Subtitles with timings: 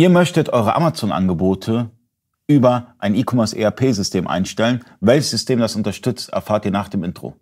[0.00, 1.90] Ihr möchtet eure Amazon-Angebote
[2.46, 4.82] über ein E-Commerce ERP-System einstellen.
[5.02, 7.34] Welches System das unterstützt, erfahrt ihr nach dem Intro.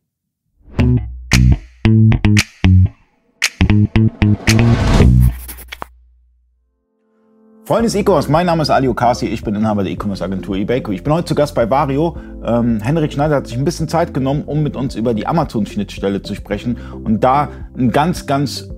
[7.64, 10.90] Freunde des E-Commerce, mein Name ist Ali Okasi, ich bin Inhaber der E-Commerce Agentur eBayco.
[10.90, 12.16] Ich bin heute zu Gast bei Vario.
[12.44, 16.22] Ähm, Henrik Schneider hat sich ein bisschen Zeit genommen, um mit uns über die Amazon-Schnittstelle
[16.22, 18.68] zu sprechen und da ein ganz, ganz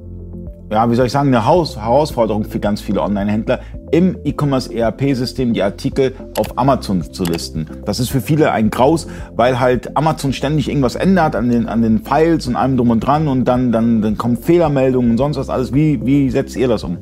[0.70, 3.60] ja, wie soll ich sagen, eine Haus Herausforderung für ganz viele Online-Händler,
[3.90, 7.66] im E-Commerce ERP-System die Artikel auf Amazon zu listen.
[7.84, 11.82] Das ist für viele ein Graus, weil halt Amazon ständig irgendwas ändert an den, an
[11.82, 15.36] den Files und allem drum und dran und dann, dann, dann kommen Fehlermeldungen und sonst
[15.36, 15.74] was alles.
[15.74, 16.98] Wie, wie setzt ihr das um?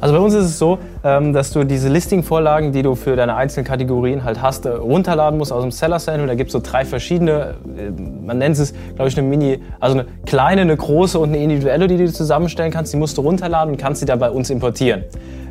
[0.00, 3.36] Also bei uns ist es so, ähm, dass du diese Listing-Vorlagen, die du für deine
[3.36, 6.26] einzelnen Kategorien halt hast, äh, runterladen musst aus dem Seller Center.
[6.26, 7.90] Da gibt es so drei verschiedene, äh,
[8.24, 11.86] man nennt es, glaube ich, eine Mini, also eine kleine, eine große und eine individuelle,
[11.86, 12.94] die du zusammenstellen kannst.
[12.94, 15.04] Die musst du runterladen und kannst sie dann bei uns importieren.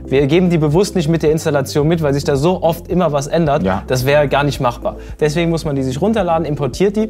[0.10, 3.12] Wir geben die bewusst nicht mit der Installation mit, weil sich da so oft immer
[3.12, 3.64] was ändert.
[3.64, 3.84] Ja.
[3.86, 4.96] Das wäre gar nicht machbar.
[5.20, 7.10] Deswegen muss man die sich runterladen, importiert die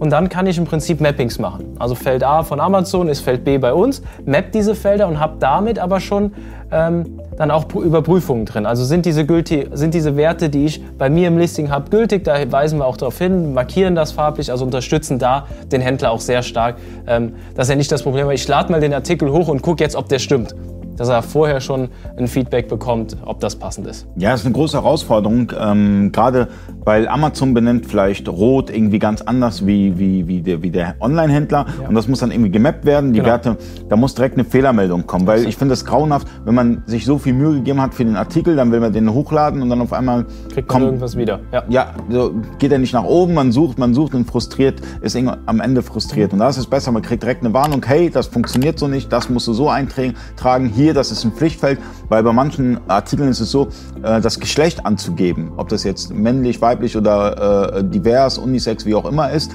[0.00, 1.76] und dann kann ich im Prinzip Mappings machen.
[1.78, 5.36] Also Feld A von Amazon ist Feld B bei uns, map diese Felder und habe
[5.38, 6.32] damit aber schon
[6.72, 8.66] ähm, dann auch Überprüfungen drin.
[8.66, 12.24] Also sind diese, gültig, sind diese Werte, die ich bei mir im Listing habe, gültig?
[12.24, 16.20] Da weisen wir auch darauf hin, markieren das farblich, also unterstützen da den Händler auch
[16.20, 16.76] sehr stark.
[17.06, 19.62] Ähm, das ist ja nicht das Problem, weil ich lade mal den Artikel hoch und
[19.62, 20.54] gucke jetzt, ob der stimmt
[21.00, 24.06] dass er vorher schon ein Feedback bekommt, ob das passend ist.
[24.16, 26.48] Ja, das ist eine große Herausforderung, ähm, gerade
[26.84, 31.64] weil Amazon benennt vielleicht Rot irgendwie ganz anders wie, wie, wie der, wie der Online-Händler
[31.80, 31.88] ja.
[31.88, 33.30] und das muss dann irgendwie gemappt werden, die genau.
[33.30, 33.56] Werte,
[33.88, 37.16] da muss direkt eine Fehlermeldung kommen, weil ich finde das grauenhaft, wenn man sich so
[37.16, 39.94] viel Mühe gegeben hat für den Artikel, dann will man den hochladen und dann auf
[39.94, 41.40] einmal kriegt kommt irgendwas wieder.
[41.50, 45.16] Ja, ja so geht er nicht nach oben, man sucht, man sucht und frustriert, ist
[45.16, 46.34] am Ende frustriert.
[46.34, 49.10] Und da ist es besser, man kriegt direkt eine Warnung, hey, das funktioniert so nicht,
[49.10, 53.28] das musst du so eintragen, hier hier, das ist ein Pflichtfeld, weil bei manchen Artikeln
[53.28, 53.68] ist es so,
[54.02, 59.06] äh, das Geschlecht anzugeben, ob das jetzt männlich, weiblich oder äh, divers, unisex, wie auch
[59.06, 59.52] immer ist,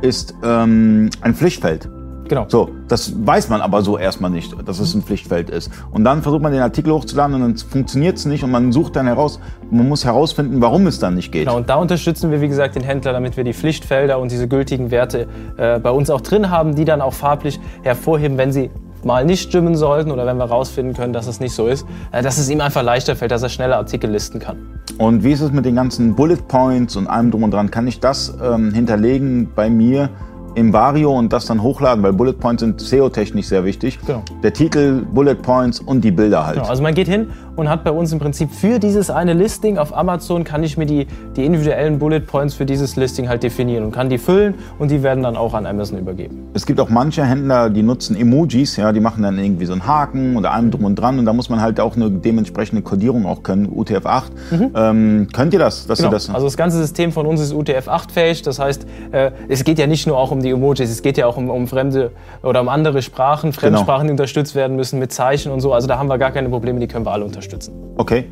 [0.00, 1.90] ist ähm, ein Pflichtfeld.
[2.28, 2.44] Genau.
[2.48, 5.70] So, das weiß man aber so erstmal nicht, dass es ein Pflichtfeld ist.
[5.90, 8.96] Und dann versucht man den Artikel hochzuladen und dann funktioniert es nicht und man sucht
[8.96, 9.40] dann heraus,
[9.70, 11.46] man muss herausfinden, warum es dann nicht geht.
[11.46, 14.46] Genau, und da unterstützen wir, wie gesagt, den Händler, damit wir die Pflichtfelder und diese
[14.46, 18.70] gültigen Werte äh, bei uns auch drin haben, die dann auch farblich hervorheben, wenn sie
[19.08, 22.22] mal nicht stimmen sollten oder wenn wir herausfinden können, dass es nicht so ist, äh,
[22.22, 24.58] dass es ihm einfach leichter fällt, dass er schneller Artikel listen kann.
[24.98, 27.70] Und wie ist es mit den ganzen Bullet Points und allem drum und dran?
[27.70, 30.10] Kann ich das ähm, hinterlegen bei mir
[30.54, 33.98] im Vario und das dann hochladen, weil Bullet Points sind SEO-technisch sehr wichtig.
[34.06, 34.22] Genau.
[34.42, 36.56] Der Titel, Bullet Points und die Bilder halt.
[36.56, 39.78] Genau, also man geht hin und hat bei uns im Prinzip für dieses eine Listing
[39.78, 43.84] auf Amazon kann ich mir die, die individuellen Bullet Points für dieses Listing halt definieren
[43.84, 46.48] und kann die füllen und die werden dann auch an Amazon übergeben.
[46.54, 49.86] Es gibt auch manche Händler, die nutzen Emojis, ja, die machen dann irgendwie so einen
[49.86, 53.26] Haken oder allem drum und dran und da muss man halt auch eine dementsprechende Codierung
[53.26, 54.22] auch können, UTF-8.
[54.52, 54.70] Mhm.
[54.76, 55.88] Ähm, könnt ihr das?
[55.88, 56.10] Dass genau.
[56.10, 59.64] ihr das also das ganze System von uns ist UTF-8 fähig, das heißt, äh, es
[59.64, 60.90] geht ja nicht nur auch um die Emojis.
[60.90, 64.04] Es geht ja auch um, um fremde oder um andere Sprachen, Fremdsprachen, genau.
[64.04, 65.72] die unterstützt werden müssen mit Zeichen und so.
[65.72, 67.47] Also da haben wir gar keine Probleme, die können wir alle unterstützen.
[67.96, 68.26] Okay.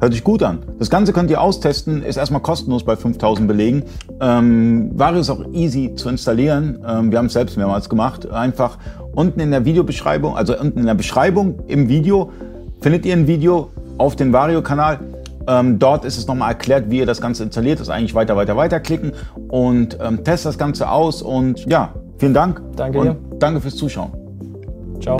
[0.00, 0.58] Hört sich gut an.
[0.80, 3.84] Das Ganze könnt ihr austesten, ist erstmal kostenlos bei 5000 Belegen.
[4.20, 6.84] Ähm, Vario ist auch easy zu installieren.
[6.84, 8.28] Ähm, wir haben es selbst mehrmals gemacht.
[8.28, 8.78] Einfach
[9.14, 12.32] unten in der Videobeschreibung, also unten in der Beschreibung im Video,
[12.80, 14.98] findet ihr ein Video auf dem Vario-Kanal.
[15.46, 17.78] Ähm, dort ist es nochmal erklärt, wie ihr das Ganze installiert.
[17.78, 19.12] Das ist eigentlich weiter, weiter, weiter klicken
[19.48, 21.22] und ähm, testet das Ganze aus.
[21.22, 22.60] Und ja, vielen Dank.
[22.74, 23.16] Danke dir.
[23.38, 24.10] Danke fürs Zuschauen.
[25.00, 25.18] Ciao.